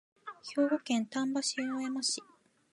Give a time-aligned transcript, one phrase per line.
[0.55, 2.23] 兵庫県丹波篠山市